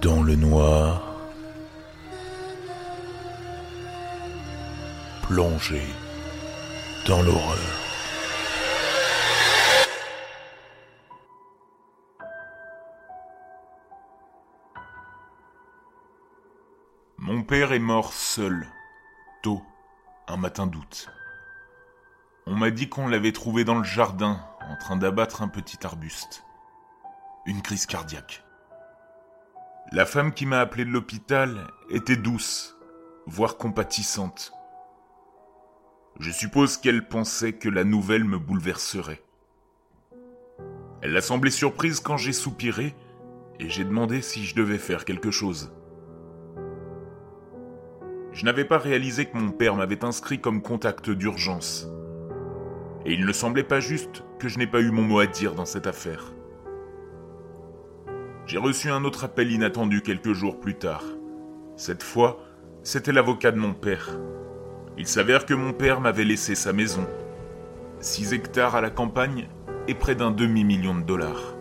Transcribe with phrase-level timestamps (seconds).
[0.00, 1.02] dans le noir,
[5.22, 5.82] plongé
[7.06, 7.58] dans l'horreur.
[17.18, 18.66] Mon père est mort seul,
[19.42, 19.62] tôt,
[20.28, 21.10] un matin d'août.
[22.46, 26.44] On m'a dit qu'on l'avait trouvé dans le jardin, en train d'abattre un petit arbuste.
[27.44, 28.42] Une crise cardiaque.
[29.92, 32.78] La femme qui m'a appelé de l'hôpital était douce,
[33.26, 34.52] voire compatissante.
[36.20, 39.20] Je suppose qu'elle pensait que la nouvelle me bouleverserait.
[41.02, 42.94] Elle a semblé surprise quand j'ai soupiré
[43.58, 45.72] et j'ai demandé si je devais faire quelque chose.
[48.30, 51.88] Je n'avais pas réalisé que mon père m'avait inscrit comme contact d'urgence.
[53.04, 55.56] Et il ne semblait pas juste que je n'ai pas eu mon mot à dire
[55.56, 56.32] dans cette affaire.
[58.50, 61.04] J'ai reçu un autre appel inattendu quelques jours plus tard.
[61.76, 62.40] Cette fois,
[62.82, 64.18] c'était l'avocat de mon père.
[64.98, 67.06] Il s'avère que mon père m'avait laissé sa maison.
[68.00, 69.48] 6 hectares à la campagne
[69.86, 71.54] et près d'un demi-million de dollars.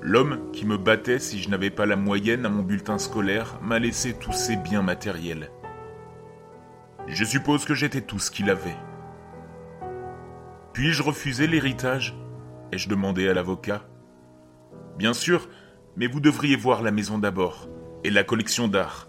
[0.00, 3.78] L'homme qui me battait si je n'avais pas la moyenne à mon bulletin scolaire m'a
[3.78, 5.50] laissé tous ses biens matériels.
[7.08, 8.78] Je suppose que j'étais tout ce qu'il avait.
[10.72, 12.16] Puis-je refuser l'héritage?
[12.72, 13.82] ai-je demandé à l'avocat.
[14.96, 15.46] Bien sûr,
[15.96, 17.68] mais vous devriez voir la maison d'abord,
[18.04, 19.08] et la collection d'art.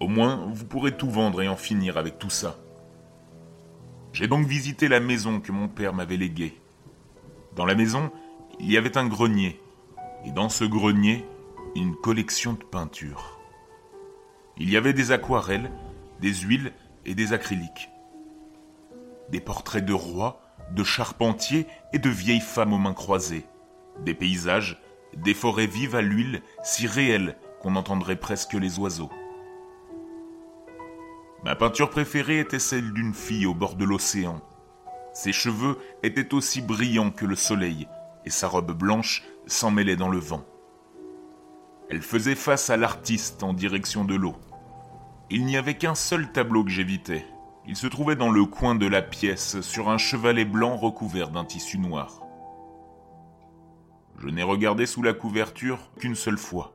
[0.00, 2.56] Au moins, vous pourrez tout vendre et en finir avec tout ça.
[4.12, 6.60] J'ai donc visité la maison que mon père m'avait léguée.
[7.54, 8.10] Dans la maison,
[8.58, 9.60] il y avait un grenier,
[10.24, 11.24] et dans ce grenier,
[11.76, 13.38] une collection de peintures.
[14.56, 15.70] Il y avait des aquarelles,
[16.20, 16.72] des huiles
[17.04, 17.90] et des acryliques.
[19.30, 23.46] Des portraits de rois, de charpentiers et de vieilles femmes aux mains croisées.
[24.04, 24.80] Des paysages,
[25.16, 29.10] des forêts vives à l'huile, si réelles qu'on entendrait presque les oiseaux.
[31.44, 34.40] Ma peinture préférée était celle d'une fille au bord de l'océan.
[35.12, 37.86] Ses cheveux étaient aussi brillants que le soleil,
[38.24, 40.44] et sa robe blanche s'en mêlait dans le vent.
[41.90, 44.34] Elle faisait face à l'artiste en direction de l'eau.
[45.30, 47.26] Il n'y avait qu'un seul tableau que j'évitais.
[47.66, 51.44] Il se trouvait dans le coin de la pièce, sur un chevalet blanc recouvert d'un
[51.44, 52.23] tissu noir.
[54.24, 56.72] Je n'ai regardé sous la couverture qu'une seule fois.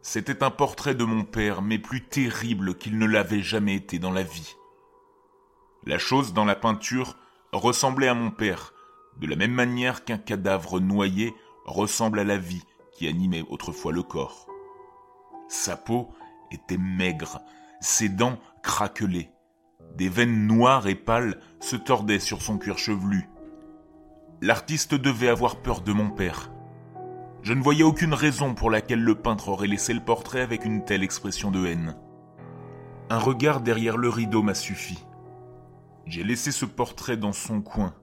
[0.00, 4.12] C'était un portrait de mon père, mais plus terrible qu'il ne l'avait jamais été dans
[4.12, 4.54] la vie.
[5.86, 7.16] La chose dans la peinture
[7.52, 8.74] ressemblait à mon père,
[9.18, 11.34] de la même manière qu'un cadavre noyé
[11.64, 12.62] ressemble à la vie
[12.92, 14.46] qui animait autrefois le corps.
[15.48, 16.10] Sa peau
[16.52, 17.40] était maigre,
[17.80, 19.30] ses dents craquelées.
[19.96, 23.28] Des veines noires et pâles se tordaient sur son cuir chevelu.
[24.42, 26.52] L'artiste devait avoir peur de mon père,
[27.42, 30.84] je ne voyais aucune raison pour laquelle le peintre aurait laissé le portrait avec une
[30.84, 31.96] telle expression de haine.
[33.10, 35.04] Un regard derrière le rideau m'a suffi.
[36.06, 37.94] J'ai laissé ce portrait dans son coin.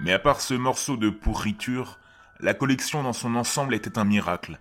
[0.00, 1.98] Mais à part ce morceau de pourriture,
[2.40, 4.58] la collection dans son ensemble était un miracle.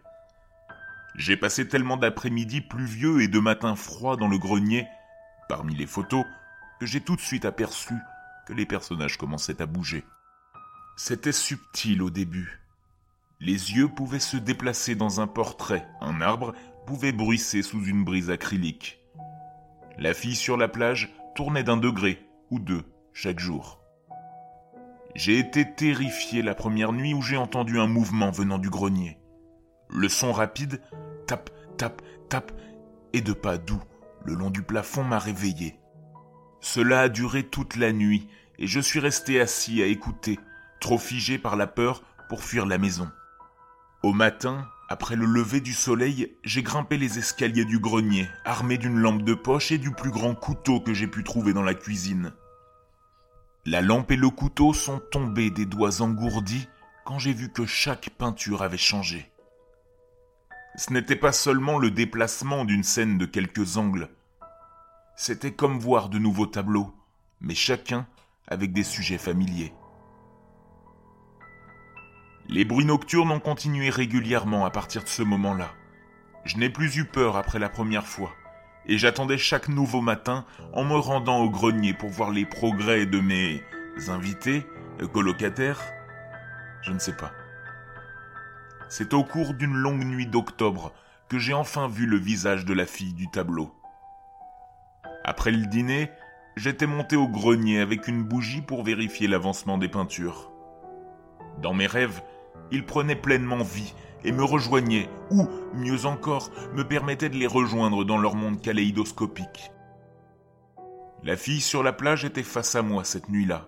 [1.15, 4.87] J'ai passé tellement d'après-midi pluvieux et de matins froids dans le grenier,
[5.49, 6.25] parmi les photos,
[6.79, 7.95] que j'ai tout de suite aperçu
[8.47, 10.05] que les personnages commençaient à bouger.
[10.95, 12.61] C'était subtil au début,
[13.41, 16.53] les yeux pouvaient se déplacer dans un portrait, un arbre
[16.85, 19.03] pouvait bruisser sous une brise acrylique.
[19.97, 23.79] La fille sur la plage tournait d'un degré ou deux chaque jour.
[25.15, 29.17] J'ai été terrifié la première nuit où j'ai entendu un mouvement venant du grenier.
[29.89, 30.79] Le son rapide,
[31.25, 32.51] tap, tap, tap,
[33.11, 33.81] et de pas doux,
[34.23, 35.79] le long du plafond m'a réveillé.
[36.61, 38.27] Cela a duré toute la nuit,
[38.59, 40.39] et je suis resté assis à écouter,
[40.79, 43.09] trop figé par la peur pour fuir la maison.
[44.03, 48.97] Au matin, après le lever du soleil, j'ai grimpé les escaliers du grenier, armé d'une
[48.97, 52.33] lampe de poche et du plus grand couteau que j'ai pu trouver dans la cuisine.
[53.63, 56.67] La lampe et le couteau sont tombés des doigts engourdis
[57.05, 59.29] quand j'ai vu que chaque peinture avait changé.
[60.75, 64.09] Ce n'était pas seulement le déplacement d'une scène de quelques angles.
[65.15, 66.91] C'était comme voir de nouveaux tableaux,
[67.39, 68.07] mais chacun
[68.47, 69.73] avec des sujets familiers.
[72.53, 75.69] Les bruits nocturnes ont continué régulièrement à partir de ce moment-là.
[76.43, 78.33] Je n'ai plus eu peur après la première fois,
[78.85, 83.21] et j'attendais chaque nouveau matin en me rendant au grenier pour voir les progrès de
[83.21, 83.63] mes
[84.09, 84.65] invités,
[85.13, 85.81] colocataires,
[86.81, 87.31] je ne sais pas.
[88.89, 90.91] C'est au cours d'une longue nuit d'octobre
[91.29, 93.73] que j'ai enfin vu le visage de la fille du tableau.
[95.23, 96.11] Après le dîner,
[96.57, 100.51] j'étais monté au grenier avec une bougie pour vérifier l'avancement des peintures.
[101.61, 102.21] Dans mes rêves,
[102.71, 103.93] il prenait pleinement vie
[104.23, 109.71] et me rejoignaient, ou, mieux encore, me permettaient de les rejoindre dans leur monde kaléidoscopique.
[111.23, 113.67] La fille sur la plage était face à moi cette nuit-là.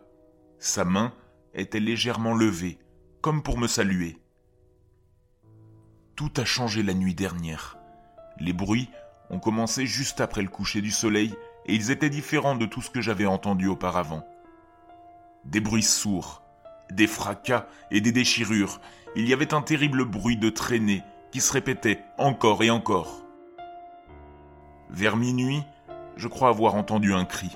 [0.60, 1.14] Sa main
[1.54, 2.80] était légèrement levée,
[3.22, 4.18] comme pour me saluer.
[6.16, 7.78] Tout a changé la nuit dernière.
[8.40, 8.90] Les bruits
[9.30, 11.34] ont commencé juste après le coucher du soleil
[11.66, 14.26] et ils étaient différents de tout ce que j'avais entendu auparavant.
[15.46, 16.43] Des bruits sourds,
[16.92, 18.80] des fracas et des déchirures.
[19.16, 23.24] Il y avait un terrible bruit de traînée qui se répétait encore et encore.
[24.90, 25.64] Vers minuit,
[26.16, 27.50] je crois avoir entendu un cri.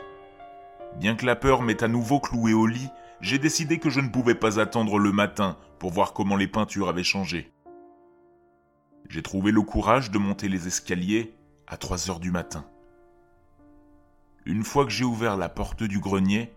[0.99, 2.89] Bien que la peur m'ait à nouveau cloué au lit,
[3.21, 6.89] j'ai décidé que je ne pouvais pas attendre le matin pour voir comment les peintures
[6.89, 7.51] avaient changé.
[9.09, 11.35] J'ai trouvé le courage de monter les escaliers
[11.67, 12.65] à 3 heures du matin.
[14.45, 16.53] Une fois que j'ai ouvert la porte du grenier,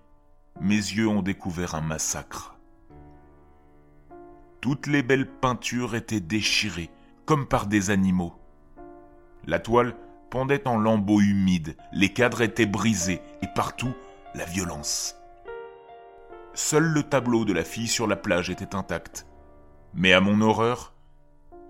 [0.60, 2.59] mes yeux ont découvert un massacre.
[4.60, 6.90] Toutes les belles peintures étaient déchirées,
[7.24, 8.34] comme par des animaux.
[9.46, 9.96] La toile
[10.28, 13.94] pendait en lambeaux humides, les cadres étaient brisés, et partout,
[14.34, 15.16] la violence.
[16.52, 19.26] Seul le tableau de la fille sur la plage était intact.
[19.94, 20.92] Mais à mon horreur,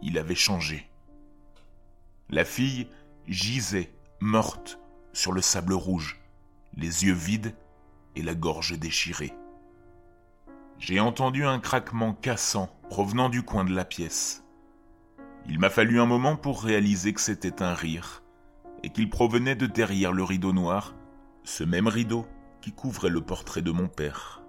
[0.03, 0.91] il avait changé.
[2.29, 2.89] La fille
[3.29, 4.79] gisait, morte,
[5.13, 6.21] sur le sable rouge,
[6.77, 7.55] les yeux vides
[8.17, 9.33] et la gorge déchirée.
[10.81, 14.47] J'ai entendu un craquement cassant provenant du coin de la pièce.
[15.47, 18.23] Il m'a fallu un moment pour réaliser que c'était un rire,
[18.83, 20.95] et qu'il provenait de derrière le rideau noir,
[21.45, 22.27] ce même rideau
[22.63, 24.40] qui couvrait le portrait de mon père.